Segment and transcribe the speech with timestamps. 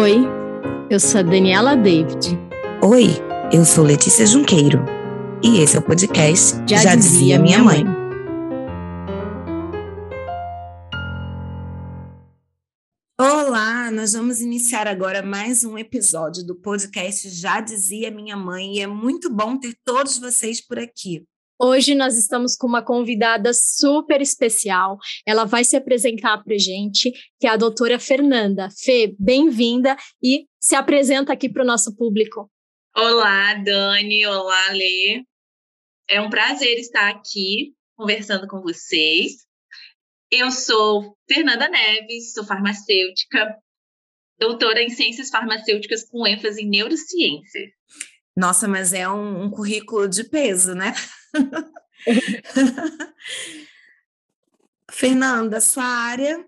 [0.00, 0.18] Oi,
[0.88, 2.28] eu sou a Daniela David.
[2.84, 3.08] Oi,
[3.52, 4.78] eu sou Letícia Junqueiro.
[5.42, 7.82] E esse é o podcast Já, Já Dizia Minha Mãe.
[7.82, 7.94] mãe.
[13.20, 18.80] Olá, nós vamos iniciar agora mais um episódio do podcast Já Dizia Minha Mãe e
[18.80, 21.26] é muito bom ter todos vocês por aqui.
[21.60, 24.96] Hoje nós estamos com uma convidada super especial.
[25.26, 28.68] Ela vai se apresentar para gente, que é a doutora Fernanda.
[28.70, 32.48] Fê, bem-vinda e se apresenta aqui para o nosso público.
[32.96, 34.24] Olá, Dani.
[34.24, 35.24] Olá, Lê.
[36.08, 39.44] É um prazer estar aqui conversando com vocês.
[40.30, 43.58] Eu sou Fernanda Neves, sou farmacêutica,
[44.38, 47.62] doutora em ciências farmacêuticas com ênfase em neurociência.
[48.36, 50.94] Nossa, mas é um, um currículo de peso, né?
[54.90, 56.44] Fernanda, sua área,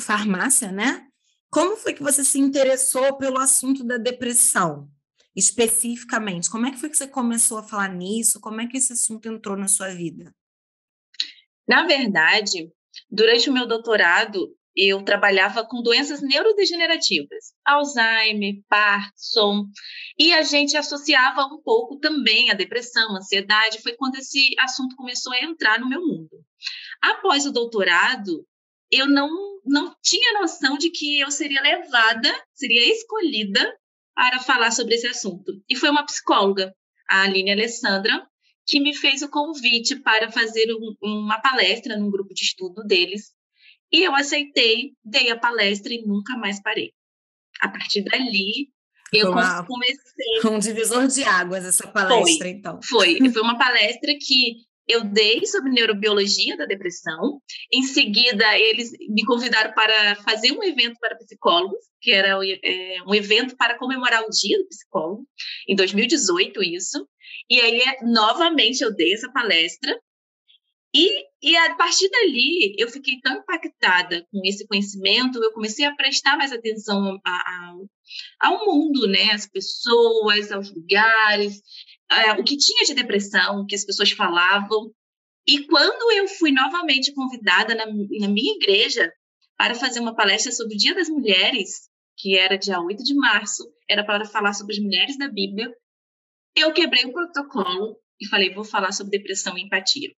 [0.00, 1.06] farmácia, né?
[1.50, 4.88] Como foi que você se interessou pelo assunto da depressão,
[5.34, 6.48] especificamente?
[6.48, 8.40] Como é que foi que você começou a falar nisso?
[8.40, 10.34] Como é que esse assunto entrou na sua vida?
[11.68, 12.72] Na verdade,
[13.10, 19.66] durante o meu doutorado, eu trabalhava com doenças neurodegenerativas, Alzheimer, Parkinson,
[20.18, 23.82] e a gente associava um pouco também a depressão, a ansiedade.
[23.82, 26.30] Foi quando esse assunto começou a entrar no meu mundo.
[27.02, 28.46] Após o doutorado,
[28.90, 29.28] eu não,
[29.64, 33.76] não tinha noção de que eu seria levada, seria escolhida
[34.14, 35.52] para falar sobre esse assunto.
[35.68, 36.74] E foi uma psicóloga,
[37.08, 38.26] a Aline Alessandra,
[38.66, 43.32] que me fez o convite para fazer um, uma palestra num grupo de estudo deles
[43.92, 46.92] e eu aceitei, dei a palestra e nunca mais parei.
[47.60, 48.68] A partir dali,
[49.12, 50.40] eu uma, comecei.
[50.50, 52.80] Um divisor de águas essa palestra, foi, então.
[52.82, 53.18] Foi.
[53.32, 54.56] Foi uma palestra que
[54.88, 57.40] eu dei sobre neurobiologia da depressão.
[57.72, 63.14] Em seguida, eles me convidaram para fazer um evento para psicólogos, que era é, um
[63.14, 65.26] evento para comemorar o Dia do Psicólogo,
[65.68, 67.06] em 2018, isso.
[67.48, 69.96] E aí, novamente, eu dei essa palestra
[70.94, 75.94] e, e a partir dali, eu fiquei tão impactada com esse conhecimento, eu comecei a
[75.94, 77.74] prestar mais atenção a, a,
[78.40, 79.30] ao mundo, né?
[79.32, 81.62] Às pessoas, aos lugares,
[82.38, 84.92] o que tinha de depressão, o que as pessoas falavam.
[85.46, 89.12] E quando eu fui novamente convidada na, na minha igreja
[89.56, 93.64] para fazer uma palestra sobre o Dia das Mulheres, que era dia 8 de março,
[93.88, 95.72] era para falar sobre as mulheres da Bíblia,
[96.56, 100.10] eu quebrei o protocolo e falei, vou falar sobre depressão e empatia.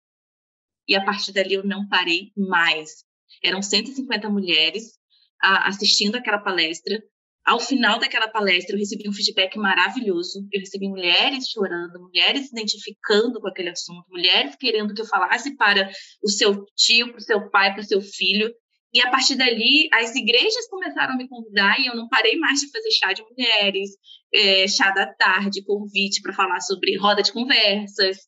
[0.90, 3.04] E a partir dali eu não parei mais.
[3.44, 4.98] Eram 150 mulheres
[5.40, 7.00] a, assistindo aquela palestra.
[7.46, 10.40] Ao final daquela palestra, eu recebi um feedback maravilhoso.
[10.52, 15.56] Eu recebi mulheres chorando, mulheres se identificando com aquele assunto, mulheres querendo que eu falasse
[15.56, 15.88] para
[16.24, 18.52] o seu tio, para o seu pai, para o seu filho.
[18.92, 22.58] E a partir dali, as igrejas começaram a me convidar e eu não parei mais
[22.58, 23.90] de fazer chá de mulheres,
[24.34, 28.18] é, chá da tarde, convite para falar sobre roda de conversas.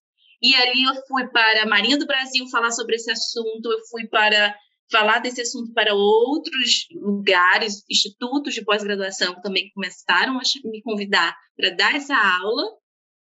[0.43, 4.09] E ali eu fui para a Marinha do Brasil falar sobre esse assunto, eu fui
[4.09, 4.55] para
[4.91, 11.71] falar desse assunto para outros lugares, institutos de pós-graduação também começaram a me convidar para
[11.71, 12.65] dar essa aula,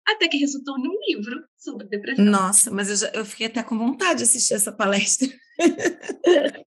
[0.07, 2.25] até que resultou num livro sobre depressão.
[2.25, 5.27] Nossa, mas eu, já, eu fiquei até com vontade de assistir essa palestra.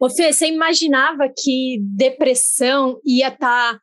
[0.00, 3.80] Ô Fê, você imaginava que depressão ia estar tá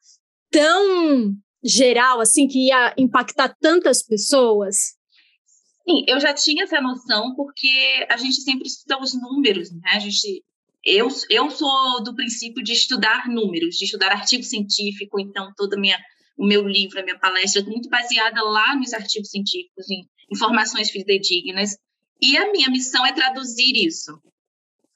[0.52, 1.34] tão
[1.64, 5.00] geral, assim, que ia impactar tantas pessoas?
[5.88, 9.92] Sim, eu já tinha essa noção porque a gente sempre estuda os números, né?
[9.96, 10.44] A gente,
[10.86, 15.98] eu, eu sou do princípio de estudar números, de estudar artigo científico, então toda minha
[16.38, 20.90] o meu livro, a minha palestra é muito baseada lá nos artigos científicos, em informações
[20.90, 21.78] fidedignas,
[22.20, 24.20] e a minha missão é traduzir isso.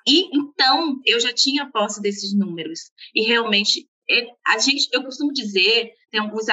[0.07, 5.33] E então eu já tinha posse desses números e realmente é, a gente, eu costumo
[5.33, 6.45] dizer, tem alguns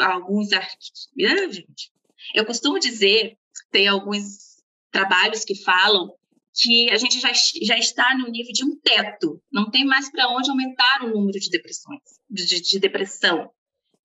[0.00, 1.92] alguns artigos, gente,
[2.34, 3.36] eu costumo dizer
[3.70, 4.54] tem alguns
[4.90, 6.12] trabalhos que falam
[6.54, 10.28] que a gente já, já está no nível de um teto, não tem mais para
[10.28, 13.50] onde aumentar o número de depressões, de, de depressão,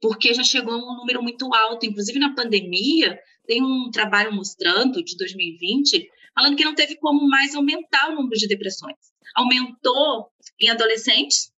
[0.02, 1.86] porque já chegou a um número muito alto.
[1.86, 7.54] Inclusive, na pandemia, tem um trabalho mostrando, de 2020, falando que não teve como mais
[7.54, 8.98] aumentar o número de depressões.
[9.36, 11.52] Aumentou em adolescentes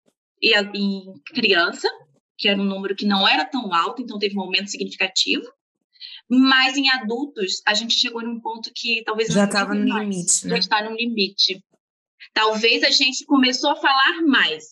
[0.43, 1.89] e em criança,
[2.37, 5.45] que era um número que não era tão alto, então teve um aumento significativo.
[6.31, 10.47] Mas em adultos, a gente chegou num ponto que talvez já estava no mais, limite,
[10.47, 10.51] né?
[10.51, 11.65] Já está no limite.
[12.33, 14.65] Talvez a gente começou a falar mais,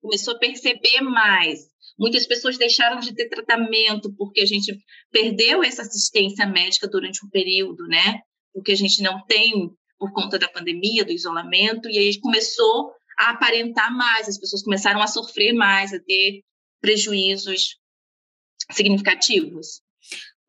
[0.00, 1.68] começou a perceber mais.
[1.98, 4.78] Muitas pessoas deixaram de ter tratamento porque a gente
[5.10, 8.20] perdeu essa assistência médica durante um período, né?
[8.54, 13.30] Porque a gente não tem por conta da pandemia, do isolamento, e aí começou a
[13.30, 16.42] aparentar mais, as pessoas começaram a sofrer mais, a ter
[16.80, 17.76] prejuízos
[18.70, 19.82] significativos.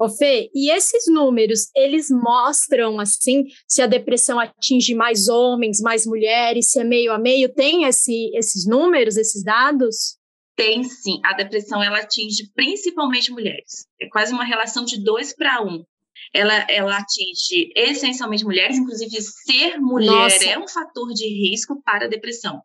[0.01, 6.07] Ô Fê, e esses números, eles mostram, assim, se a depressão atinge mais homens, mais
[6.07, 7.53] mulheres, se é meio a meio?
[7.53, 10.17] Tem esse, esses números, esses dados?
[10.55, 11.19] Tem sim.
[11.23, 13.85] A depressão, ela atinge principalmente mulheres.
[14.01, 15.85] É quase uma relação de dois para um.
[16.33, 20.45] Ela, ela atinge essencialmente mulheres, inclusive ser mulher Nossa.
[20.45, 22.59] é um fator de risco para a depressão.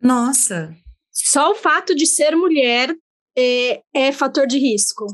[0.00, 0.72] Nossa!
[1.10, 2.94] Só o fato de ser mulher
[3.36, 5.06] é, é fator de risco.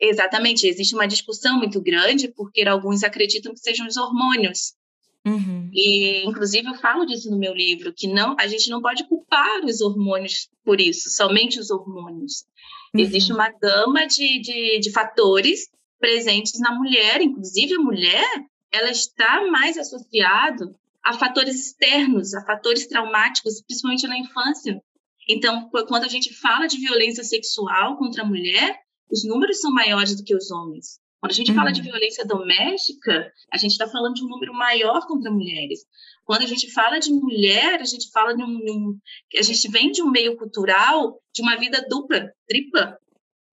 [0.00, 4.74] Exatamente, existe uma discussão muito grande, porque alguns acreditam que sejam os hormônios.
[5.26, 5.68] Uhum.
[5.74, 9.62] E, inclusive, eu falo disso no meu livro, que não, a gente não pode culpar
[9.64, 12.44] os hormônios por isso, somente os hormônios.
[12.94, 13.00] Uhum.
[13.00, 15.68] Existe uma gama de, de, de fatores
[15.98, 18.26] presentes na mulher, inclusive a mulher,
[18.72, 20.74] ela está mais associada
[21.04, 24.82] a fatores externos, a fatores traumáticos, principalmente na infância.
[25.28, 30.16] Então, quando a gente fala de violência sexual contra a mulher, os números são maiores
[30.16, 31.00] do que os homens.
[31.20, 31.56] Quando a gente uhum.
[31.56, 31.86] fala de uhum.
[31.86, 35.80] violência doméstica, a gente está falando de um número maior contra mulheres.
[36.24, 38.98] Quando a gente fala de mulher, a gente fala de um, um
[39.36, 42.96] a gente vem de um meio cultural de uma vida dupla, tripla,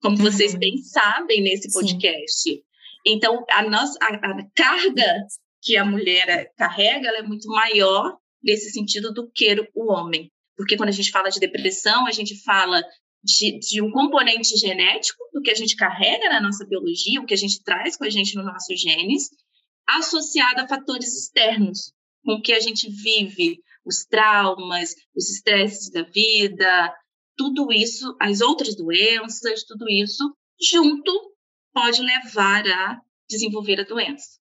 [0.02, 0.24] como uhum.
[0.24, 2.42] vocês bem sabem nesse podcast.
[2.42, 2.62] Sim.
[3.06, 5.26] Então, a nossa a, a, carga
[5.62, 10.32] que a mulher carrega, ela é muito maior nesse sentido do que o homem.
[10.56, 12.82] Porque quando a gente fala de depressão, a gente fala
[13.28, 17.34] de, de, um componente genético do que a gente carrega na nossa biologia, o que
[17.34, 19.30] a gente traz com a gente nos nossos genes,
[19.86, 21.94] associado a fatores externos,
[22.24, 26.94] com o que a gente vive, os traumas, os estresses da vida,
[27.36, 30.24] tudo isso, as outras doenças, tudo isso
[30.60, 31.36] junto
[31.74, 34.38] pode levar a desenvolver a doença.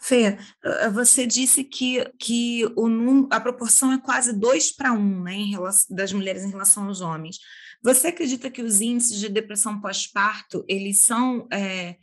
[0.00, 5.34] Fê, eh, você disse que, que o, a proporção é quase dois para um né,
[5.34, 7.38] em relação, das mulheres em relação aos homens.
[7.84, 11.96] Você acredita que os índices de depressão pós-parto eles são é,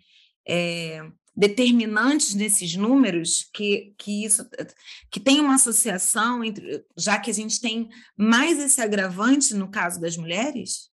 [0.48, 1.04] é,
[1.36, 3.50] determinantes nesses números?
[3.51, 4.48] Que, que isso
[5.10, 10.00] que tem uma associação entre, já que a gente tem mais esse agravante no caso
[10.00, 10.92] das mulheres?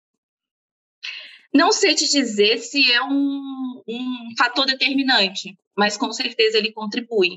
[1.54, 7.36] Não sei te dizer se é um, um fator determinante, mas com certeza ele contribui.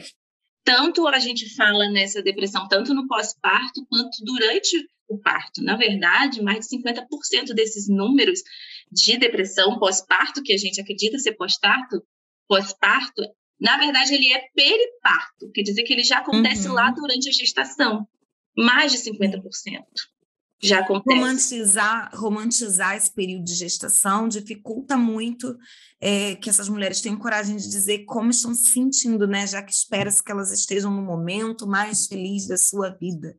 [0.67, 4.77] Tanto a gente fala nessa depressão, tanto no pós-parto quanto durante
[5.09, 5.63] o parto.
[5.63, 8.41] Na verdade, mais de 50% desses números
[8.91, 12.03] de depressão pós-parto, que a gente acredita ser pós-parto,
[12.49, 13.23] pós-parto,
[13.61, 16.75] na verdade, ele é periparto, quer dizer que ele já acontece uhum.
[16.75, 18.05] lá durante a gestação.
[18.59, 19.41] Mais de 50%
[20.62, 21.19] já acontece.
[21.19, 25.56] Romantizar, romantizar esse período de gestação dificulta muito
[26.00, 29.47] é, que essas mulheres tenham coragem de dizer como estão se sentindo, né?
[29.47, 33.37] Já que espera-se que elas estejam no momento mais feliz da sua vida.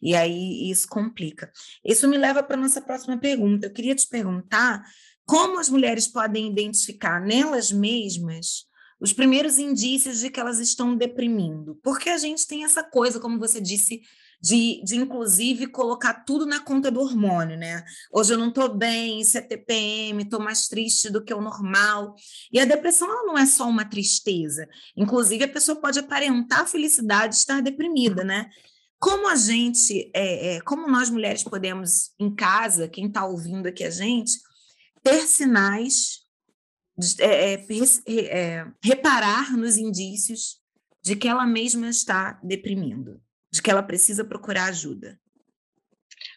[0.00, 1.50] E aí isso complica.
[1.84, 3.66] Isso me leva para a nossa próxima pergunta.
[3.66, 4.84] Eu queria te perguntar
[5.24, 8.68] como as mulheres podem identificar nelas mesmas
[9.00, 11.78] os primeiros indícios de que elas estão deprimindo.
[11.82, 14.02] Porque a gente tem essa coisa, como você disse,
[14.40, 17.84] de, de inclusive colocar tudo na conta do hormônio, né?
[18.12, 22.14] Hoje eu não estou bem, isso é TPM, estou mais triste do que o normal.
[22.52, 24.68] E a depressão ela não é só uma tristeza.
[24.96, 28.48] Inclusive, a pessoa pode aparentar felicidade de estar deprimida, né?
[29.00, 33.84] Como a gente, é, é, como nós mulheres podemos, em casa, quem está ouvindo aqui
[33.84, 34.32] a gente,
[35.02, 36.20] ter sinais,
[37.20, 37.66] é, é,
[38.06, 40.60] é, reparar nos indícios
[41.02, 43.20] de que ela mesma está deprimindo?
[43.52, 45.18] De que ela precisa procurar ajuda?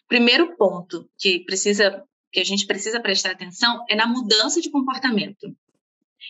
[0.08, 2.02] Primeiro ponto que precisa
[2.32, 5.54] que a gente precisa prestar atenção é na mudança de comportamento.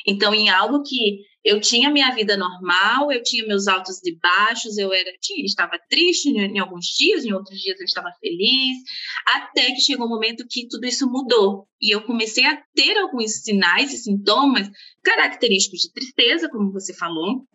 [0.07, 4.79] Então, em algo que eu tinha minha vida normal, eu tinha meus altos e baixos,
[4.79, 8.79] eu era, tinha, estava triste em, alguns dias, em outros dias eu estava feliz,
[9.27, 13.43] até que chegou um momento que tudo isso mudou e eu comecei a ter alguns
[13.43, 14.69] sinais e sintomas
[15.03, 17.47] característicos de tristeza, como você falou,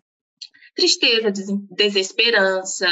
[0.74, 1.32] tristeza,
[1.70, 2.86] desesperança,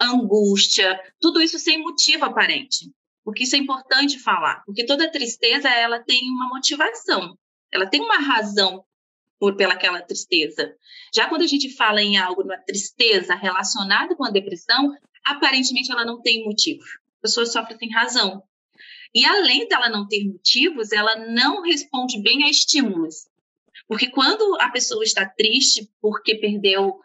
[0.00, 2.90] angústia, tudo isso sem motivo aparente.
[3.24, 7.36] Porque isso é importante falar, porque toda tristeza ela tem uma motivação,
[7.70, 8.84] ela tem uma razão
[9.38, 10.74] por pelaquela tristeza.
[11.14, 16.04] Já quando a gente fala em algo, uma tristeza relacionada com a depressão, aparentemente ela
[16.04, 16.84] não tem motivo.
[17.18, 18.42] A pessoa sofre sem razão.
[19.14, 23.28] E além dela não ter motivos, ela não responde bem a estímulos.
[23.88, 27.00] Porque quando a pessoa está triste porque perdeu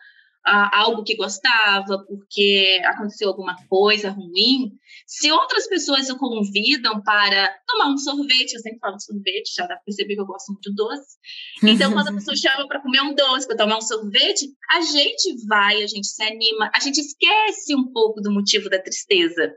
[0.45, 4.71] algo que gostava, porque aconteceu alguma coisa ruim,
[5.07, 9.75] se outras pessoas o convidam para tomar um sorvete, eu sempre falo sorvete, já dá
[9.75, 11.17] para perceber que eu gosto muito de doce.
[11.63, 15.45] Então, quando a pessoa chama para comer um doce, para tomar um sorvete, a gente
[15.47, 19.51] vai, a gente se anima, a gente esquece um pouco do motivo da tristeza.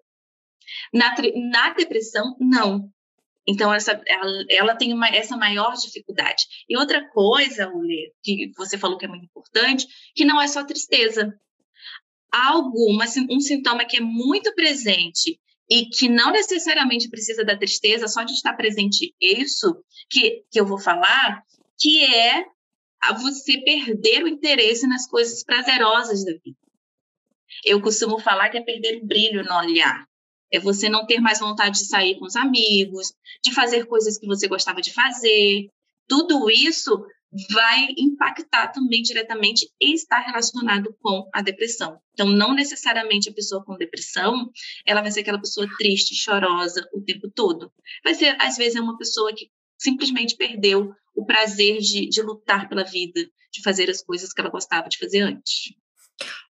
[0.92, 1.14] Na,
[1.50, 2.90] na depressão, não.
[3.48, 6.44] Então, essa, ela, ela tem uma, essa maior dificuldade.
[6.68, 10.62] E outra coisa, Ule, que você falou que é muito importante, que não é só
[10.62, 11.34] tristeza.
[12.30, 15.40] Há alguma, um sintoma que é muito presente
[15.70, 20.66] e que não necessariamente precisa da tristeza, só de estar presente isso, que, que eu
[20.66, 21.42] vou falar,
[21.80, 22.44] que é
[23.18, 26.58] você perder o interesse nas coisas prazerosas da vida.
[27.64, 30.06] Eu costumo falar que é perder o brilho no olhar.
[30.52, 33.12] É você não ter mais vontade de sair com os amigos,
[33.44, 35.68] de fazer coisas que você gostava de fazer.
[36.08, 37.04] Tudo isso
[37.50, 42.00] vai impactar também diretamente e está relacionado com a depressão.
[42.12, 44.50] Então, não necessariamente a pessoa com depressão,
[44.86, 47.70] ela vai ser aquela pessoa triste, chorosa o tempo todo.
[48.02, 52.68] Vai ser, às vezes, é uma pessoa que simplesmente perdeu o prazer de, de lutar
[52.68, 53.20] pela vida,
[53.52, 55.74] de fazer as coisas que ela gostava de fazer antes.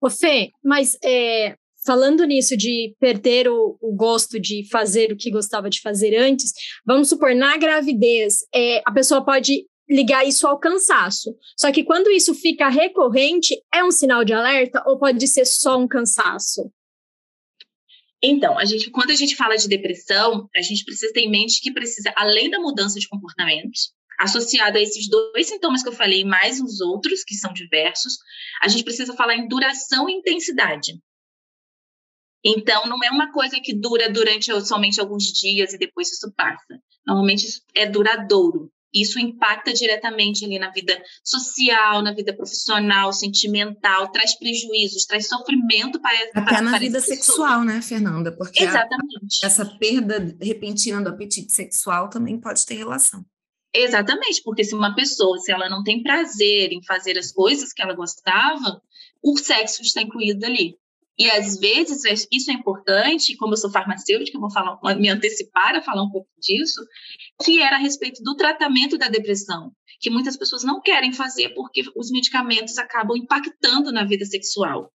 [0.01, 5.31] Ô Fê, mas é, falando nisso de perder o, o, gosto de fazer o que
[5.31, 6.51] gostava de fazer antes,
[6.85, 11.35] vamos supor, na gravidez, é, a pessoa pode ligar isso ao cansaço.
[11.57, 15.77] Só que quando isso fica recorrente, é um sinal de alerta ou pode ser só
[15.77, 16.71] um cansaço?
[18.21, 21.61] Então, a gente, quando a gente fala de depressão, a gente precisa ter em mente
[21.61, 23.77] que precisa, além da mudança de comportamento,
[24.19, 28.17] associado a esses dois sintomas que eu falei, mais os outros, que são diversos,
[28.63, 30.93] a gente precisa falar em duração e intensidade.
[32.45, 36.79] Então, não é uma coisa que dura durante somente alguns dias e depois isso passa.
[37.05, 38.71] Normalmente isso é duradouro.
[38.93, 45.99] Isso impacta diretamente ali na vida social, na vida profissional, sentimental, traz prejuízos, traz sofrimento
[45.99, 48.31] para Até para, na para vida sexual, né, Fernanda?
[48.31, 49.43] Porque Exatamente.
[49.43, 53.25] A, essa perda repentina do apetite sexual também pode ter relação.
[53.73, 57.81] Exatamente, porque se uma pessoa, se ela não tem prazer em fazer as coisas que
[57.81, 58.81] ela gostava,
[59.21, 60.77] o sexo está incluído ali.
[61.17, 65.09] E às vezes é, isso é importante, como eu sou farmacêutica, eu vou falar, me
[65.09, 66.81] antecipar a falar um pouco disso,
[67.43, 71.83] que era a respeito do tratamento da depressão, que muitas pessoas não querem fazer porque
[71.95, 74.91] os medicamentos acabam impactando na vida sexual.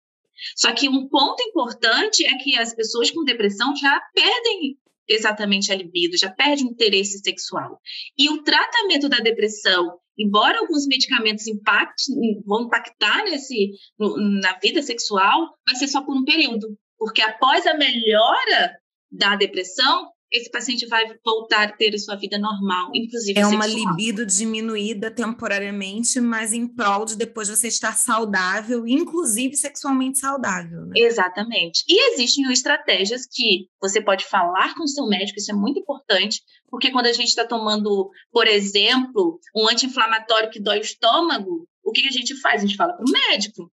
[0.56, 5.76] Só que um ponto importante é que as pessoas com depressão já perdem exatamente a
[5.76, 7.80] libido, já perdem o interesse sexual.
[8.18, 14.82] E o tratamento da depressão embora alguns medicamentos impactem, vão impactar nesse, no, na vida
[14.82, 16.68] sexual, vai ser só por um período.
[16.98, 18.78] Porque após a melhora
[19.12, 23.56] da depressão, esse paciente vai voltar a ter a sua vida normal, inclusive É sexual.
[23.56, 30.86] uma libido diminuída temporariamente, mas em prol de depois você estar saudável, inclusive sexualmente saudável.
[30.88, 30.94] Né?
[30.98, 31.84] Exatamente.
[31.88, 36.42] E existem estratégias que você pode falar com o seu médico, isso é muito importante,
[36.70, 41.92] porque quando a gente está tomando, por exemplo, um anti-inflamatório que dói o estômago, o
[41.92, 42.62] que a gente faz?
[42.62, 43.72] A gente fala para o médico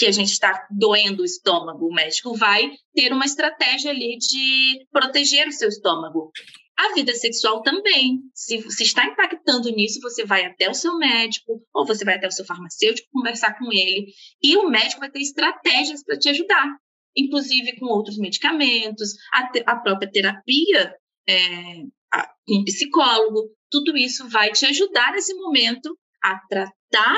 [0.00, 4.86] que a gente está doendo o estômago, o médico vai ter uma estratégia ali de
[4.90, 6.32] proteger o seu estômago.
[6.74, 8.22] A vida sexual também.
[8.32, 12.32] Se, está impactando nisso, você vai até o seu médico ou você vai até o
[12.32, 14.06] seu farmacêutico conversar com ele
[14.42, 16.66] e o médico vai ter estratégias para te ajudar,
[17.14, 20.94] inclusive com outros medicamentos, a, te, a própria terapia
[21.28, 23.50] é, a, com psicólogo.
[23.70, 26.70] Tudo isso vai te ajudar nesse momento a tratar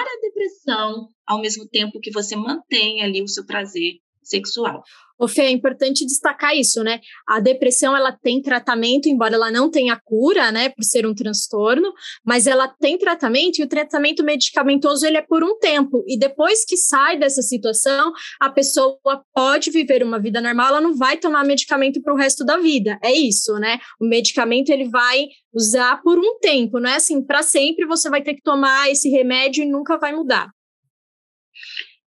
[0.02, 4.82] a depressão ao mesmo tempo que você mantém ali o seu prazer sexual.
[5.22, 6.98] O Fê, é importante destacar isso, né?
[7.28, 11.92] A depressão ela tem tratamento, embora ela não tenha cura, né, por ser um transtorno,
[12.24, 16.64] mas ela tem tratamento e o tratamento medicamentoso ele é por um tempo e depois
[16.64, 18.98] que sai dessa situação, a pessoa
[19.32, 22.98] pode viver uma vida normal, ela não vai tomar medicamento para o resto da vida.
[23.00, 23.78] É isso, né?
[24.00, 28.22] O medicamento ele vai usar por um tempo, não é assim, para sempre você vai
[28.22, 30.50] ter que tomar esse remédio e nunca vai mudar.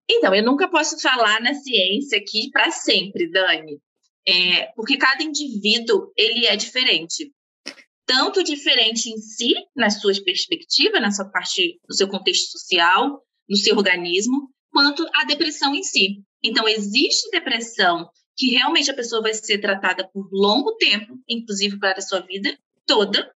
[0.10, 3.80] Então, eu nunca posso falar na ciência aqui para sempre, Dani,
[4.28, 7.32] é, porque cada indivíduo ele é diferente.
[8.06, 13.58] Tanto diferente em si, na sua perspectiva, na sua parte, no seu contexto social, no
[13.58, 16.22] seu organismo, quanto a depressão em si.
[16.44, 18.08] Então, existe depressão
[18.38, 22.56] que realmente a pessoa vai ser tratada por longo tempo, inclusive para a sua vida
[22.86, 23.34] toda,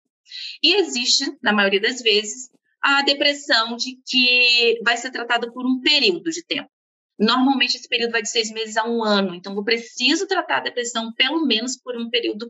[0.62, 2.50] e existe, na maioria das vezes,
[2.82, 6.70] a depressão de que vai ser tratada por um período de tempo.
[7.18, 10.64] Normalmente esse período vai de seis meses a um ano, então eu preciso tratar a
[10.64, 12.50] depressão pelo menos por um período,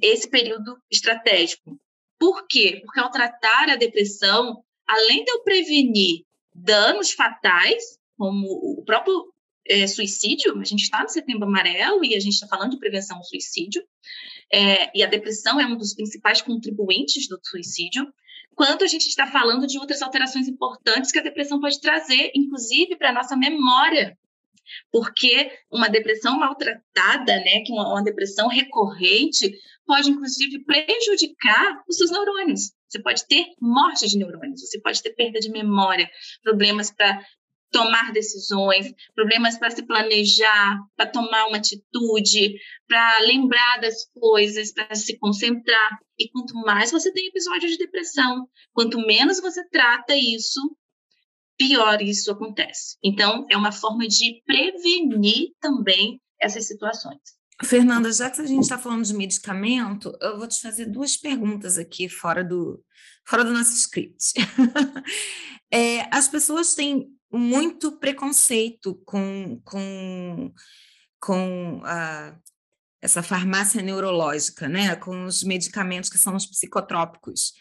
[0.00, 1.76] esse período estratégico.
[2.18, 2.80] Por quê?
[2.84, 9.32] Porque ao tratar a depressão, além de eu prevenir danos fatais, como o próprio
[9.68, 13.16] é, suicídio, a gente está no setembro amarelo e a gente está falando de prevenção
[13.16, 13.82] ao suicídio,
[14.52, 18.06] é, e a depressão é um dos principais contribuintes do suicídio,
[18.56, 22.96] quanto a gente está falando de outras alterações importantes que a depressão pode trazer, inclusive
[22.96, 24.18] para a nossa memória.
[24.90, 29.52] Porque uma depressão maltratada, né, que uma, uma depressão recorrente,
[29.86, 32.72] pode inclusive prejudicar os seus neurônios.
[32.88, 36.10] Você pode ter morte de neurônios, você pode ter perda de memória,
[36.42, 37.20] problemas para
[37.70, 42.54] tomar decisões, problemas para se planejar, para tomar uma atitude,
[42.88, 45.98] para lembrar das coisas, para se concentrar.
[46.18, 50.60] E quanto mais você tem episódios de depressão, quanto menos você trata isso,
[51.58, 52.96] pior isso acontece.
[53.02, 57.20] Então, é uma forma de prevenir também essas situações.
[57.64, 61.78] Fernanda, já que a gente está falando de medicamento, eu vou te fazer duas perguntas
[61.78, 62.82] aqui fora do,
[63.26, 64.34] fora do nosso script.
[65.72, 70.52] é, as pessoas têm muito preconceito com, com,
[71.20, 72.36] com a,
[73.00, 74.96] essa farmácia neurológica, né?
[74.96, 77.52] com os medicamentos que são os psicotrópicos.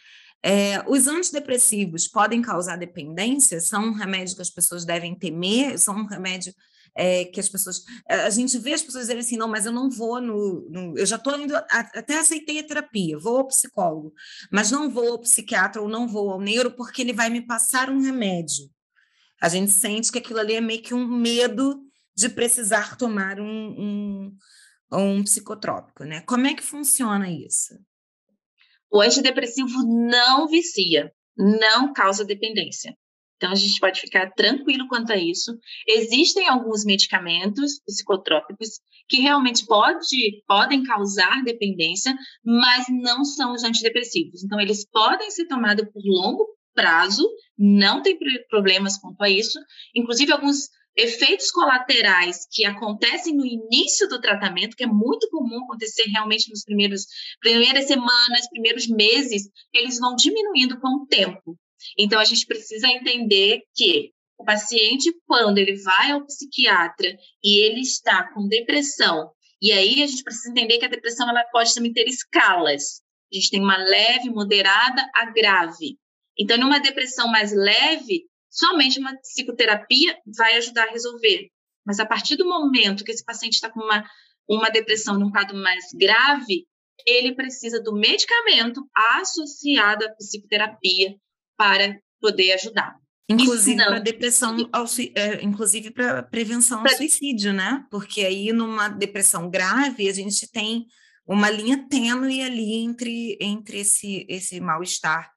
[0.43, 3.59] É, os antidepressivos podem causar dependência?
[3.59, 5.79] São um remédio que as pessoas devem temer?
[5.79, 6.53] São um remédio
[6.95, 7.83] é, que as pessoas.
[8.07, 10.67] A gente vê as pessoas dizerem assim: não, mas eu não vou no.
[10.69, 11.55] no eu já estou indo.
[11.55, 14.13] Até aceitei a terapia, vou ao psicólogo,
[14.51, 17.89] mas não vou ao psiquiatra ou não vou ao neuro porque ele vai me passar
[17.89, 18.69] um remédio.
[19.45, 21.79] A gente sente que aquilo ali é meio que um medo
[22.17, 24.37] de precisar tomar um, um,
[24.91, 26.21] um psicotrópico, né?
[26.21, 27.75] Como é que funciona isso?
[28.91, 32.97] O antidepressivo não vicia, não causa dependência.
[33.35, 35.55] Então, a gente pode ficar tranquilo quanto a isso.
[35.87, 44.43] Existem alguns medicamentos psicotrópicos que realmente pode, podem causar dependência, mas não são os antidepressivos.
[44.43, 47.27] Então, eles podem ser tomados por longo prazo,
[47.57, 48.17] não tem
[48.49, 49.57] problemas quanto a isso.
[49.95, 56.03] Inclusive, alguns efeitos colaterais que acontecem no início do tratamento, que é muito comum acontecer
[56.03, 57.05] realmente nos primeiros
[57.41, 61.57] primeiras semanas, primeiros meses, eles vão diminuindo com o tempo.
[61.97, 67.09] Então a gente precisa entender que o paciente quando ele vai ao psiquiatra
[67.43, 71.43] e ele está com depressão, e aí a gente precisa entender que a depressão ela
[71.45, 73.01] pode também ter escalas.
[73.31, 75.97] A gente tem uma leve, moderada a grave.
[76.37, 81.49] Então, numa depressão mais leve, somente uma psicoterapia vai ajudar a resolver.
[81.85, 84.03] Mas a partir do momento que esse paciente está com uma,
[84.47, 86.65] uma depressão num quadro mais grave,
[87.05, 91.15] ele precisa do medicamento associado à psicoterapia
[91.57, 92.95] para poder ajudar.
[93.29, 97.83] Inclusive para depressão, ao, é, inclusive para prevenção ao suicídio, né?
[97.89, 100.85] Porque aí numa depressão grave a gente tem
[101.25, 105.34] uma linha tênue ali entre, entre esse, esse mal-estar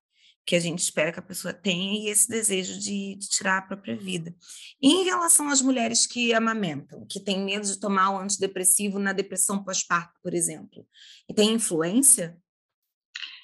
[0.49, 3.63] que a gente espera que a pessoa tenha e esse desejo de, de, tirar a
[3.63, 4.35] própria vida.
[4.81, 9.13] E em relação às mulheres que amamentam, que têm medo de tomar o antidepressivo na
[9.13, 10.87] depressão pós-parto, por exemplo,
[11.29, 12.35] e tem influência?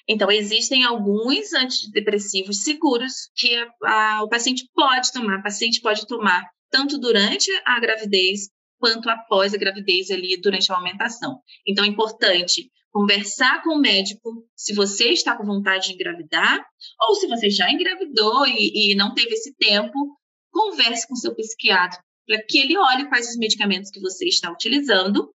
[0.07, 6.07] Então, existem alguns antidepressivos seguros que a, a, o paciente pode tomar, o paciente pode
[6.07, 11.39] tomar tanto durante a gravidez quanto após a gravidez ali durante a amamentação.
[11.67, 16.65] Então, é importante conversar com o médico se você está com vontade de engravidar,
[17.01, 20.17] ou se você já engravidou e, e não teve esse tempo,
[20.49, 25.29] converse com seu psiquiatra para que ele olhe quais os medicamentos que você está utilizando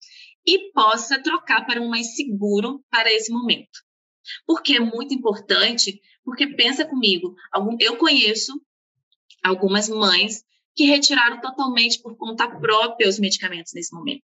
[0.48, 3.84] e possa trocar para um mais seguro para esse momento.
[4.48, 7.36] Porque é muito importante, porque pensa comigo,
[7.82, 8.54] eu conheço
[9.43, 10.45] algumas mães
[10.78, 14.24] que retiraram totalmente por conta própria os medicamentos nesse momento.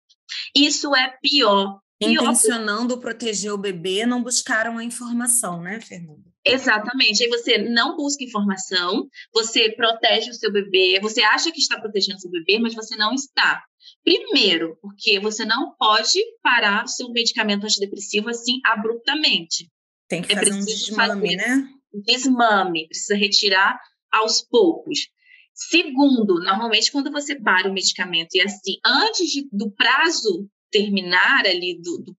[0.55, 6.35] Isso é pior, intencionando proteger o bebê, não buscaram a informação, né, Fernanda?
[6.45, 7.23] Exatamente.
[7.23, 12.19] Aí você não busca informação, você protege o seu bebê, você acha que está protegendo
[12.19, 13.63] o seu bebê, mas você não está.
[14.03, 19.71] Primeiro, porque você não pode parar o seu medicamento antidepressivo assim abruptamente.
[20.07, 21.67] Tem que é fazer um desmame, né?
[22.07, 23.81] Desmame, precisa retirar
[24.13, 25.09] aos poucos.
[25.55, 31.81] Segundo, normalmente quando você para o medicamento e assim, antes de, do prazo terminar ali
[31.81, 32.17] do, do,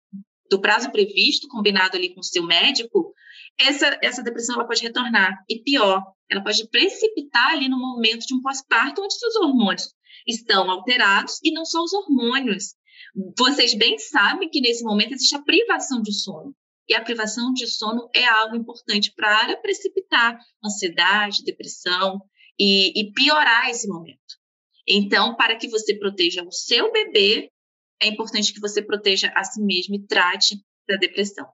[0.49, 3.13] do prazo previsto, combinado ali com o seu médico,
[3.59, 5.43] essa, essa depressão ela pode retornar.
[5.49, 9.93] E pior, ela pode precipitar ali no momento de um pós-parto, onde os hormônios
[10.25, 12.75] estão alterados, e não só os hormônios.
[13.37, 16.55] Vocês bem sabem que nesse momento existe a privação de sono.
[16.87, 22.21] E a privação de sono é algo importante para precipitar ansiedade, depressão
[22.57, 24.19] e, e piorar esse momento.
[24.87, 27.49] Então, para que você proteja o seu bebê,
[28.01, 31.45] é importante que você proteja a si mesmo e trate da depressão.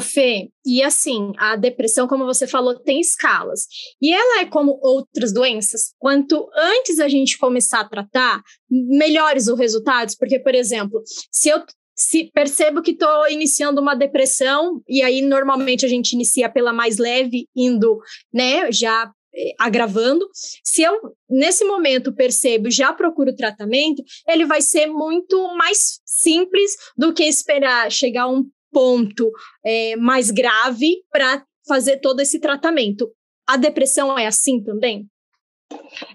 [0.00, 3.66] Fê, e assim, a depressão, como você falou, tem escalas.
[4.00, 5.94] E ela é como outras doenças.
[5.98, 10.14] Quanto antes a gente começar a tratar, melhores os resultados.
[10.16, 11.62] Porque, por exemplo, se eu
[11.94, 16.96] se percebo que estou iniciando uma depressão, e aí normalmente a gente inicia pela mais
[16.96, 17.98] leve, indo,
[18.32, 19.12] né, já
[19.58, 20.28] agravando.
[20.62, 27.12] Se eu, nesse momento, percebo já procuro tratamento, ele vai ser muito mais simples do
[27.12, 29.30] que esperar chegar a um ponto
[29.64, 33.10] é, mais grave para fazer todo esse tratamento.
[33.46, 35.06] A depressão é assim também?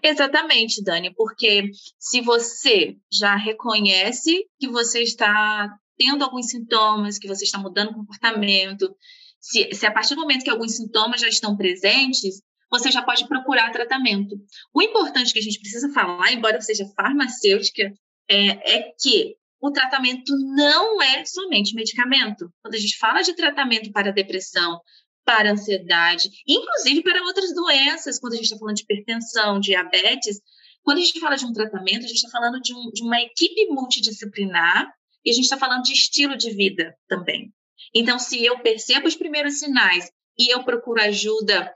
[0.03, 7.43] Exatamente, Dani, porque se você já reconhece que você está tendo alguns sintomas, que você
[7.43, 8.95] está mudando o comportamento,
[9.39, 13.27] se, se a partir do momento que alguns sintomas já estão presentes, você já pode
[13.27, 14.35] procurar tratamento.
[14.73, 17.93] O importante que a gente precisa falar, embora seja farmacêutica,
[18.29, 22.51] é, é que o tratamento não é somente medicamento.
[22.61, 24.79] Quando a gente fala de tratamento para depressão,
[25.25, 30.39] para ansiedade, inclusive para outras doenças, quando a gente está falando de hipertensão, diabetes,
[30.83, 33.19] quando a gente fala de um tratamento, a gente está falando de, um, de uma
[33.19, 34.89] equipe multidisciplinar
[35.25, 37.51] e a gente está falando de estilo de vida também.
[37.93, 41.73] Então, se eu percebo os primeiros sinais e eu procuro ajuda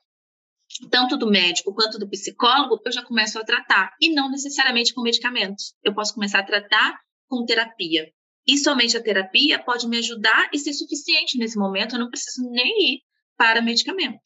[0.89, 3.91] tanto do médico quanto do psicólogo, eu já começo a tratar.
[4.01, 5.73] E não necessariamente com medicamentos.
[5.83, 8.11] Eu posso começar a tratar com terapia.
[8.47, 11.95] E somente a terapia pode me ajudar e ser suficiente nesse momento.
[11.95, 12.99] Eu não preciso nem ir
[13.37, 14.21] para medicamento.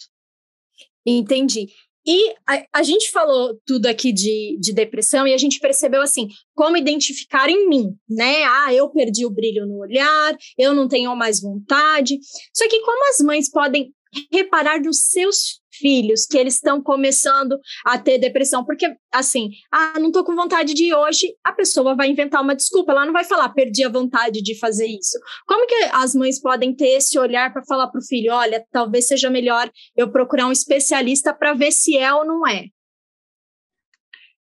[1.05, 1.67] Entendi.
[2.07, 6.27] E a, a, gente falou tudo aqui de, de depressão e a gente percebeu assim,
[6.53, 8.43] como identificar em mim, né?
[8.43, 12.19] Ah, eu perdi o brilho no olhar, eu não tenho mais vontade.
[12.53, 13.91] Só que como as mães podem
[14.31, 20.11] reparar nos seus filhos que eles estão começando a ter depressão, porque assim, ah, não
[20.11, 23.23] tô com vontade de ir hoje, a pessoa vai inventar uma desculpa, ela não vai
[23.23, 25.17] falar, perdi a vontade de fazer isso.
[25.47, 29.07] Como que as mães podem ter esse olhar para falar para o filho, olha, talvez
[29.07, 32.65] seja melhor eu procurar um especialista para ver se é ou não é?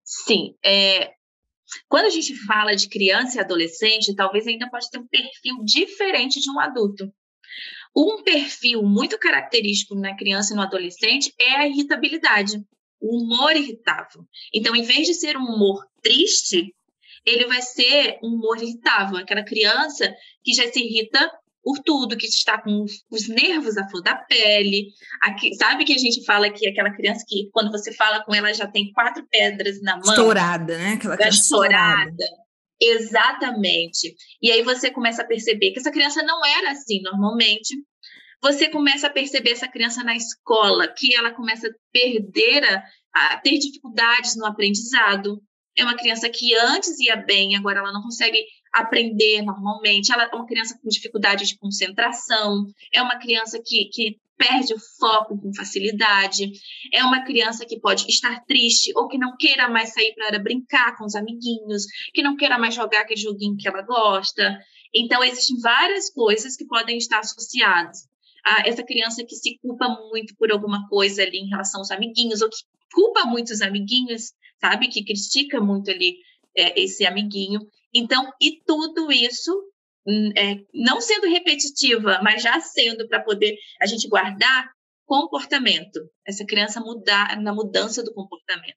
[0.05, 1.13] Sim, é,
[1.89, 6.41] quando a gente fala de criança e adolescente, talvez ainda pode ter um perfil diferente
[6.41, 7.13] de um adulto.
[7.95, 12.63] Um perfil muito característico na criança e no adolescente é a irritabilidade,
[13.01, 14.25] o humor irritável.
[14.55, 16.75] Então, em vez de ser um humor triste,
[17.27, 21.31] ele vai ser um humor irritável, aquela criança que já se irrita
[21.63, 24.89] por tudo, que está com os nervos à flor da pele.
[25.23, 28.53] Aqui, sabe que a gente fala que aquela criança que, quando você fala com ela,
[28.53, 30.09] já tem quatro pedras na mão?
[30.09, 30.95] Estourada, né?
[30.95, 32.11] Aquela criança estourada.
[32.11, 32.42] estourada.
[32.85, 34.17] Exatamente.
[34.43, 37.77] E aí você começa a perceber que essa criança não era assim normalmente.
[38.43, 42.65] Você começa a perceber essa criança na escola, que ela começa a perder,
[43.15, 45.41] a, a ter dificuldades no aprendizado.
[45.79, 50.13] É uma criança que antes ia bem, agora ela não consegue aprender normalmente.
[50.13, 52.67] Ela é uma criança com dificuldade de concentração.
[52.93, 56.51] É uma criança que, que perde o foco com facilidade,
[56.93, 60.97] é uma criança que pode estar triste ou que não queira mais sair para brincar
[60.97, 64.59] com os amiguinhos, que não queira mais jogar aquele joguinho que ela gosta.
[64.93, 68.09] Então, existem várias coisas que podem estar associadas.
[68.45, 72.43] A essa criança que se culpa muito por alguma coisa ali em relação aos amiguinhos,
[72.43, 72.57] ou que
[72.93, 74.89] culpa muito os amiguinhos, sabe?
[74.89, 76.17] Que critica muito ali
[76.57, 77.61] é, esse amiguinho.
[77.95, 79.53] Então, e tudo isso
[80.07, 84.69] Hum, é, não sendo repetitiva, mas já sendo para poder a gente guardar
[85.07, 88.77] comportamento, essa criança mudar na mudança do comportamento.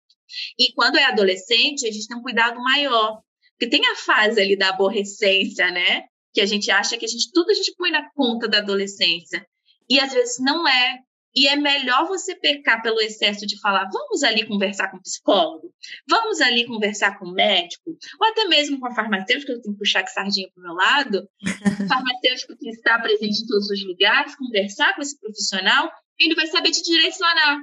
[0.60, 4.56] E quando é adolescente, a gente tem um cuidado maior, porque tem a fase ali
[4.58, 6.04] da aborrecência, né?
[6.34, 9.46] Que a gente acha que a gente tudo a gente põe na conta da adolescência.
[9.90, 11.00] E às vezes não é.
[11.36, 15.74] E é melhor você pecar pelo excesso de falar, vamos ali conversar com o psicólogo,
[16.08, 19.80] vamos ali conversar com o médico, ou até mesmo com a farmacêutica, eu tenho que
[19.80, 21.30] puxar que sardinha para o meu lado,
[21.90, 26.72] farmacêutico que está presente em todos os lugares, conversar com esse profissional, ele vai saber
[26.72, 27.60] te direcionar.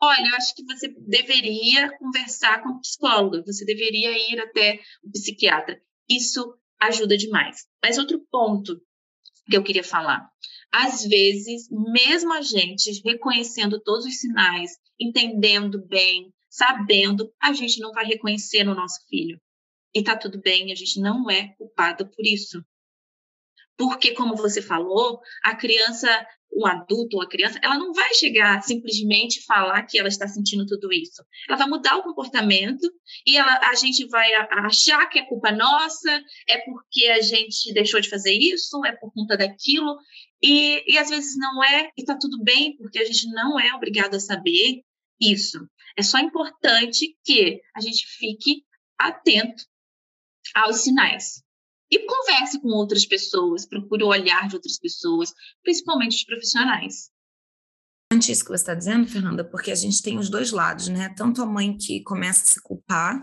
[0.00, 5.10] Olha, eu acho que você deveria conversar com o psicólogo, você deveria ir até o
[5.10, 5.80] psiquiatra.
[6.08, 7.66] Isso ajuda demais.
[7.82, 8.80] Mas outro ponto
[9.50, 10.28] que eu queria falar
[10.72, 17.92] às vezes, mesmo a gente reconhecendo todos os sinais, entendendo bem, sabendo, a gente não
[17.92, 19.38] vai reconhecer no nosso filho.
[19.94, 22.64] E tá tudo bem, a gente não é culpada por isso.
[23.76, 28.62] Porque, como você falou, a criança, o adulto ou a criança, ela não vai chegar
[28.62, 31.24] simplesmente falar que ela está sentindo tudo isso.
[31.48, 32.86] Ela vai mudar o comportamento
[33.26, 36.10] e ela, a gente vai achar que é culpa nossa,
[36.48, 39.96] é porque a gente deixou de fazer isso, é por conta daquilo.
[40.42, 43.74] E, e às vezes não é, e está tudo bem, porque a gente não é
[43.74, 44.82] obrigado a saber
[45.20, 45.58] isso.
[45.96, 48.64] É só importante que a gente fique
[48.98, 49.64] atento
[50.54, 51.42] aos sinais.
[51.92, 57.10] E converse com outras pessoas, procure o olhar de outras pessoas, principalmente os profissionais.
[58.10, 61.10] Isso que você está dizendo, Fernanda, porque a gente tem os dois lados, né?
[61.14, 63.22] Tanto a mãe que começa a se culpar,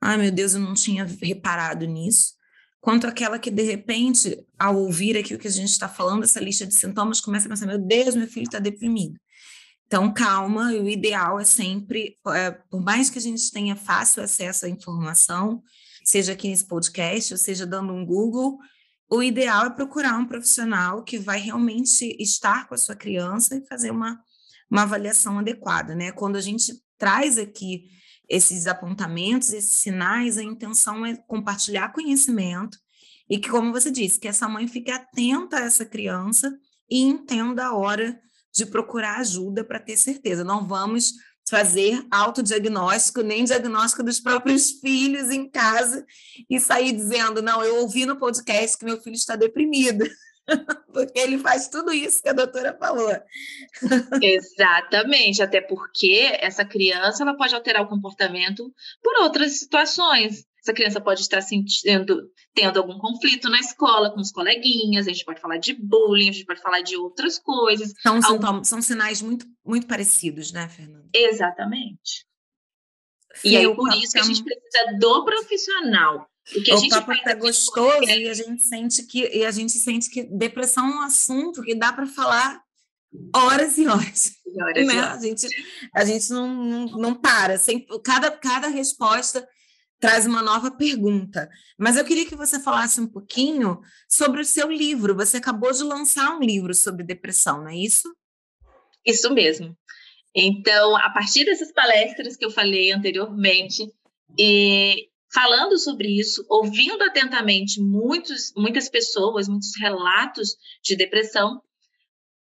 [0.00, 2.34] ai meu Deus, eu não tinha reparado nisso,
[2.80, 6.40] quanto aquela que, de repente, ao ouvir aqui o que a gente está falando, essa
[6.40, 9.20] lista de sintomas, começa a pensar: meu Deus, meu filho está deprimido.
[9.86, 14.66] Então, calma, o ideal é sempre, é, por mais que a gente tenha fácil acesso
[14.66, 15.62] à informação,
[16.04, 18.58] seja aqui nesse podcast, ou seja dando um Google,
[19.10, 23.66] o ideal é procurar um profissional que vai realmente estar com a sua criança e
[23.66, 24.20] fazer uma,
[24.70, 26.12] uma avaliação adequada, né?
[26.12, 27.88] Quando a gente traz aqui
[28.28, 32.78] esses apontamentos, esses sinais, a intenção é compartilhar conhecimento
[33.28, 36.56] e que, como você disse, que essa mãe fique atenta a essa criança
[36.88, 38.16] e entenda a hora
[38.52, 40.44] de procurar ajuda para ter certeza.
[40.44, 41.12] Não vamos
[41.50, 46.06] fazer autodiagnóstico, nem diagnóstico dos próprios filhos em casa
[46.48, 50.06] e sair dizendo: não, eu ouvi no podcast que meu filho está deprimido.
[50.92, 53.12] porque ele faz tudo isso que a doutora falou.
[54.22, 60.44] Exatamente, até porque essa criança ela pode alterar o comportamento por outras situações.
[60.62, 65.24] Essa criança pode estar sentindo, tendo algum conflito na escola com os coleguinhas, a gente
[65.24, 67.94] pode falar de bullying, a gente pode falar de outras coisas.
[68.02, 71.08] São, sintomas, são sinais muito, muito parecidos, né, Fernanda?
[71.14, 72.26] Exatamente.
[73.42, 76.28] e aí, por isso que a gente precisa do profissional.
[76.56, 80.88] O papo está gostoso e a gente sente que e a gente sente que depressão
[80.88, 82.60] é um assunto que dá para falar
[83.34, 84.32] horas e horas.
[84.60, 84.98] horas, né?
[84.98, 85.22] horas.
[85.22, 85.46] A gente,
[85.94, 87.56] a gente não, não, não para.
[87.56, 89.46] Sempre, cada, cada resposta
[90.00, 91.48] traz uma nova pergunta.
[91.78, 95.14] Mas eu queria que você falasse um pouquinho sobre o seu livro.
[95.14, 98.08] Você acabou de lançar um livro sobre depressão, não é isso?
[99.06, 99.76] Isso mesmo.
[100.34, 103.84] Então, a partir dessas palestras que eu falei anteriormente,
[104.38, 111.62] e falando sobre isso, ouvindo atentamente muitos, muitas pessoas, muitos relatos de depressão,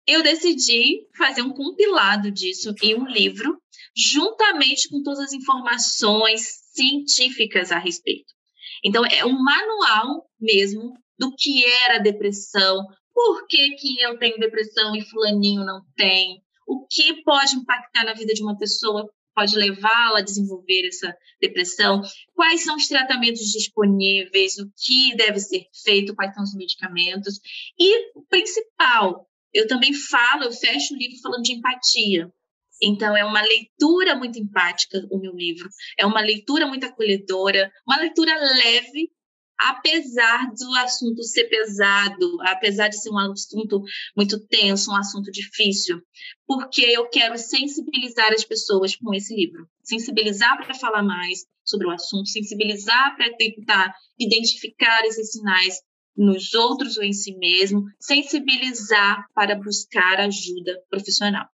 [0.07, 3.61] eu decidi fazer um compilado disso em um livro,
[3.97, 6.43] juntamente com todas as informações
[6.73, 8.33] científicas a respeito.
[8.85, 14.39] Então, é um manual mesmo do que era a depressão, por que, que eu tenho
[14.39, 19.55] depressão e fulaninho não tem, o que pode impactar na vida de uma pessoa pode
[19.55, 22.01] levá-la a desenvolver essa depressão,
[22.35, 27.39] quais são os tratamentos disponíveis, o que deve ser feito, quais são os medicamentos.
[27.79, 32.31] E o principal, eu também falo, eu fecho o livro falando de empatia.
[32.83, 35.69] Então, é uma leitura muito empática, o meu livro.
[35.99, 39.11] É uma leitura muito acolhedora, uma leitura leve,
[39.59, 43.83] apesar do assunto ser pesado, apesar de ser um assunto
[44.15, 46.01] muito tenso, um assunto difícil,
[46.47, 51.91] porque eu quero sensibilizar as pessoas com esse livro, sensibilizar para falar mais sobre o
[51.91, 55.81] assunto, sensibilizar para tentar identificar esses sinais
[56.17, 61.49] nos outros ou em si mesmo, sensibilizar para buscar ajuda profissional.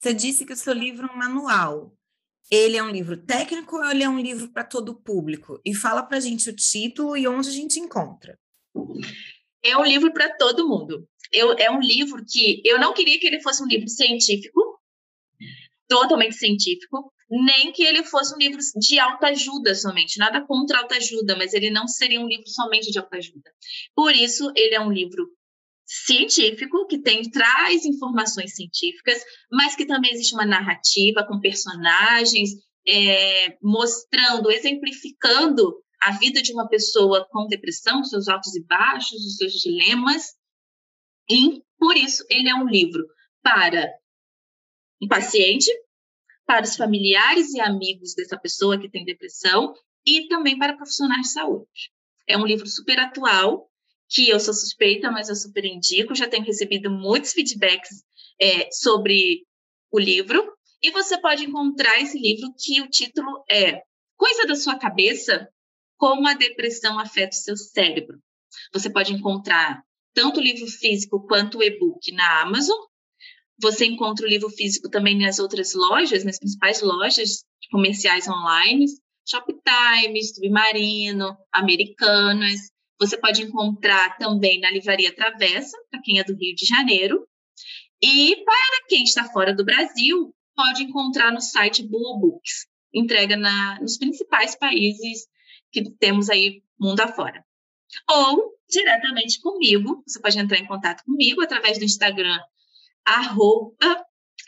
[0.00, 1.98] Você disse que o seu livro é um manual
[2.50, 5.60] ele é um livro técnico ou ele é um livro para todo o público?
[5.64, 8.38] E fala para a gente o título e onde a gente encontra.
[9.62, 11.06] É um livro para todo mundo.
[11.30, 14.80] Eu, é um livro que eu não queria que ele fosse um livro científico,
[15.86, 20.18] totalmente científico, nem que ele fosse um livro de autoajuda somente.
[20.18, 23.50] Nada contra autoajuda, mas ele não seria um livro somente de autoajuda.
[23.94, 25.28] Por isso, ele é um livro
[25.84, 32.50] científico, que tem traz informações científicas, mas que também existe uma narrativa com personagens
[32.86, 39.36] é, mostrando, exemplificando a vida de uma pessoa com depressão, seus altos e baixos, os
[39.36, 40.34] seus dilemas.
[41.28, 43.04] E por isso ele é um livro
[43.42, 43.90] para
[45.02, 45.70] o paciente,
[46.48, 49.74] para os familiares e amigos dessa pessoa que tem depressão
[50.06, 51.92] e também para profissionais de saúde.
[52.26, 53.68] É um livro super atual,
[54.08, 56.14] que eu sou suspeita, mas eu super indico.
[56.14, 58.02] Já tenho recebido muitos feedbacks
[58.40, 59.46] é, sobre
[59.92, 60.42] o livro.
[60.82, 63.82] E você pode encontrar esse livro que o título é
[64.16, 65.50] Coisa da Sua Cabeça:
[65.98, 68.18] Como a Depressão Afeta o Seu Cérebro.
[68.72, 69.82] Você pode encontrar
[70.14, 72.78] tanto o livro físico quanto o e-book na Amazon.
[73.60, 78.86] Você encontra o livro físico também nas outras lojas, nas principais lojas comerciais online,
[79.28, 82.70] Shoptime, Submarino, Americanas.
[83.00, 87.26] Você pode encontrar também na Livraria Travessa, para quem é do Rio de Janeiro.
[88.02, 93.80] E para quem está fora do Brasil, pode encontrar no site Boa Books, entrega na,
[93.80, 95.26] nos principais países
[95.70, 97.44] que temos aí mundo afora.
[98.08, 102.38] Ou diretamente comigo, você pode entrar em contato comigo através do Instagram,
[103.08, 104.04] arroba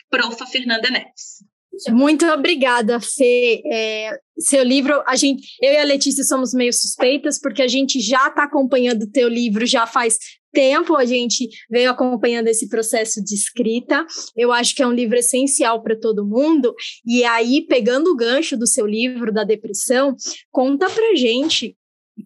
[0.09, 1.41] profa Fernanda Neves.
[1.89, 3.61] Muito obrigada, Fê.
[3.65, 7.99] É, seu livro, a gente, eu e a Letícia somos meio suspeitas, porque a gente
[7.99, 10.17] já está acompanhando o teu livro já faz
[10.51, 14.05] tempo, a gente veio acompanhando esse processo de escrita.
[14.35, 16.75] Eu acho que é um livro essencial para todo mundo.
[17.05, 20.15] E aí, pegando o gancho do seu livro da depressão,
[20.51, 21.77] conta pra gente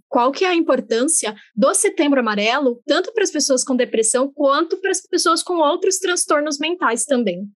[0.07, 4.79] qual que é a importância do Setembro Amarelo, tanto para as pessoas com depressão quanto
[4.79, 7.47] para as pessoas com outros transtornos mentais também.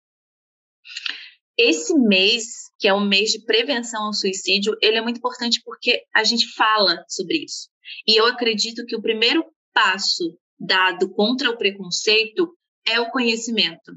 [1.57, 6.03] Esse mês, que é o mês de prevenção ao suicídio, ele é muito importante porque
[6.15, 7.69] a gente fala sobre isso.
[8.07, 12.53] E eu acredito que o primeiro passo dado contra o preconceito
[12.87, 13.93] é o conhecimento.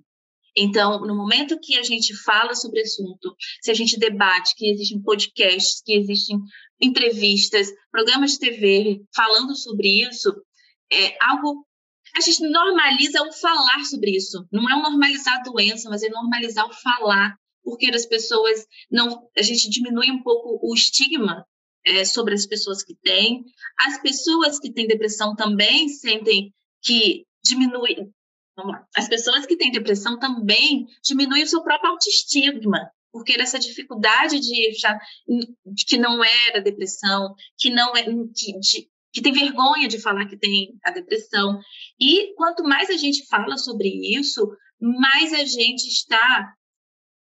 [0.56, 4.70] Então, no momento que a gente fala sobre o assunto, se a gente debate que
[4.70, 6.38] existem podcasts, que existem
[6.82, 10.34] entrevistas, programas de TV falando sobre isso,
[10.92, 11.66] é algo
[12.14, 14.46] a gente normaliza o falar sobre isso.
[14.52, 19.28] Não é o normalizar a doença, mas é normalizar o falar, porque as pessoas não,
[19.36, 21.46] a gente diminui um pouco o estigma
[21.84, 23.42] é, sobre as pessoas que têm.
[23.80, 27.96] As pessoas que têm depressão também sentem que diminui.
[28.56, 28.86] Vamos lá.
[28.94, 34.70] As pessoas que têm depressão também diminuem o seu próprio autoestigma, porque essa dificuldade de
[34.70, 34.98] achar
[35.86, 40.36] que não era depressão, que não é que, de, que tem vergonha de falar que
[40.36, 41.60] tem a depressão.
[42.00, 46.54] E quanto mais a gente fala sobre isso, mais a gente está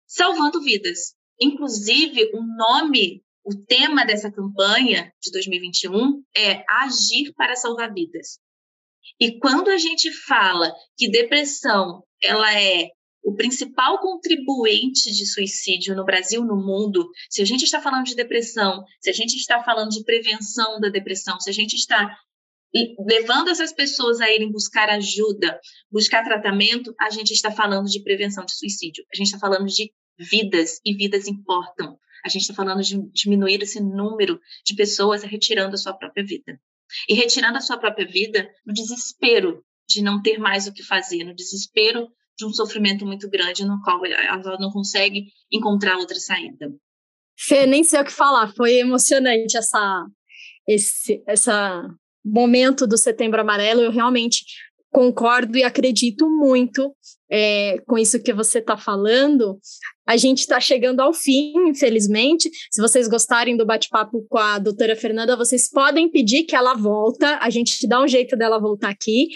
[0.08, 1.16] salvando vidas.
[1.40, 8.40] Inclusive, o nome o tema dessa campanha de 2021 é agir para salvar vidas.
[9.20, 12.90] E quando a gente fala que depressão ela é
[13.24, 18.16] o principal contribuinte de suicídio no Brasil, no mundo, se a gente está falando de
[18.16, 22.16] depressão, se a gente está falando de prevenção da depressão, se a gente está
[23.08, 25.60] levando essas pessoas a irem buscar ajuda,
[25.92, 29.06] buscar tratamento, a gente está falando de prevenção de suicídio.
[29.14, 31.98] A gente está falando de vidas e vidas importam.
[32.26, 36.60] A gente está falando de diminuir esse número de pessoas retirando a sua própria vida.
[37.08, 41.24] E retirando a sua própria vida no desespero de não ter mais o que fazer,
[41.24, 46.72] no desespero de um sofrimento muito grande no qual ela não consegue encontrar outra saída.
[47.38, 50.06] Fê, nem sei o que falar, foi emocionante essa,
[50.68, 51.90] esse essa
[52.24, 53.82] momento do Setembro Amarelo.
[53.82, 54.44] Eu realmente
[54.92, 56.96] concordo e acredito muito
[57.30, 59.60] é, com isso que você está falando.
[60.08, 62.50] A gente está chegando ao fim, infelizmente.
[62.72, 67.40] Se vocês gostarem do bate-papo com a doutora Fernanda, vocês podem pedir que ela volta.
[67.42, 69.30] A gente dá um jeito dela voltar aqui.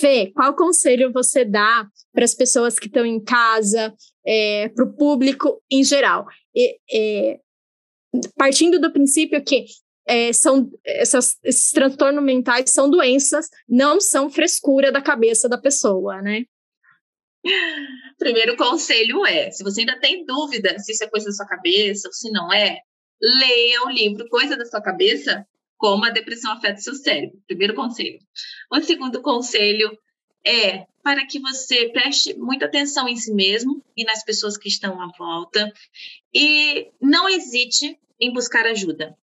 [0.00, 3.94] Fê, qual conselho você dá para as pessoas que estão em casa,
[4.26, 6.26] é, para o público em geral?
[6.54, 7.40] E, é,
[8.36, 9.66] partindo do princípio que
[10.06, 16.22] é, são essas, esses transtornos mentais são doenças, não são frescura da cabeça da pessoa,
[16.22, 16.44] né?
[18.18, 22.08] Primeiro conselho é: se você ainda tem dúvida se isso é coisa da sua cabeça
[22.08, 22.80] ou se não é,
[23.20, 27.42] leia o livro Coisa da Sua Cabeça, como a depressão afeta o seu cérebro.
[27.46, 28.18] Primeiro conselho.
[28.70, 29.96] O segundo conselho
[30.44, 35.00] é para que você preste muita atenção em si mesmo e nas pessoas que estão
[35.00, 35.72] à volta
[36.34, 39.16] e não hesite em buscar ajuda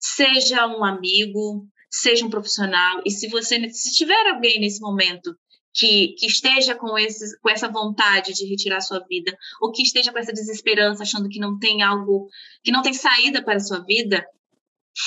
[0.00, 5.34] seja um amigo, seja um profissional, e se você se tiver alguém nesse momento
[5.72, 10.12] que, que esteja com, esses, com essa vontade de retirar sua vida, ou que esteja
[10.12, 12.28] com essa desesperança, achando que não tem algo,
[12.62, 14.24] que não tem saída para a sua vida,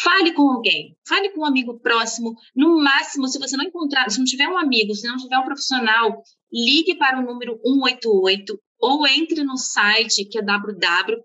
[0.03, 2.35] fale com alguém, fale com um amigo próximo.
[2.55, 5.45] No máximo, se você não encontrar, se não tiver um amigo, se não tiver um
[5.45, 11.23] profissional, ligue para o número 188 ou entre no site que é www.cvv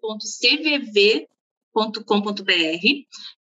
[1.74, 2.86] .com.br,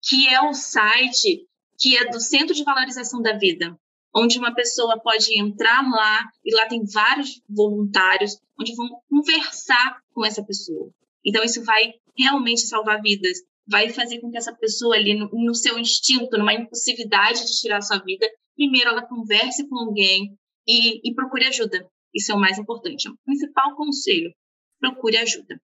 [0.02, 1.46] que é o site
[1.78, 3.78] que é do Centro de Valorização da Vida,
[4.14, 10.26] onde uma pessoa pode entrar lá e lá tem vários voluntários onde vão conversar com
[10.26, 10.90] essa pessoa.
[11.24, 15.54] Então isso vai realmente salvar vidas, vai fazer com que essa pessoa ali no, no
[15.54, 18.26] seu instinto, numa impulsividade de tirar a sua vida,
[18.56, 21.86] primeiro ela converse com alguém e, e procure ajuda.
[22.14, 23.06] Isso é o mais importante.
[23.06, 24.32] É o principal conselho.
[24.80, 25.60] Procure ajuda.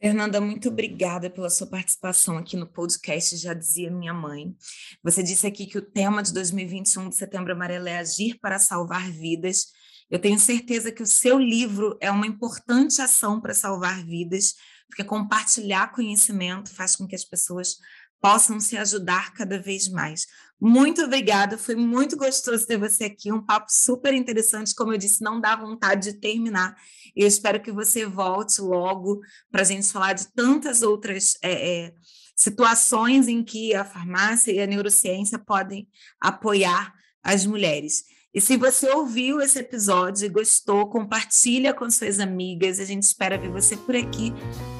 [0.00, 4.54] Fernanda, muito obrigada pela sua participação aqui no podcast Já Dizia Minha Mãe.
[5.02, 9.10] Você disse aqui que o tema de 2021 de Setembro Amarelo é Agir para Salvar
[9.10, 9.66] Vidas.
[10.10, 14.54] Eu tenho certeza que o seu livro é uma importante ação para salvar vidas,
[14.88, 17.76] porque compartilhar conhecimento faz com que as pessoas
[18.20, 20.26] possam se ajudar cada vez mais.
[20.58, 25.22] Muito obrigada, foi muito gostoso ter você aqui, um papo super interessante, como eu disse,
[25.22, 26.74] não dá vontade de terminar.
[27.14, 29.20] Eu espero que você volte logo
[29.50, 31.94] para a gente falar de tantas outras é, é,
[32.34, 35.86] situações em que a farmácia e a neurociência podem
[36.18, 38.04] apoiar as mulheres.
[38.34, 42.80] E se você ouviu esse episódio e gostou, compartilha com suas amigas.
[42.80, 44.32] A gente espera ver você por aqui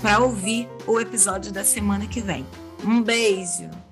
[0.02, 2.44] para ouvir o episódio da semana que vem.
[2.84, 3.83] Um beijo!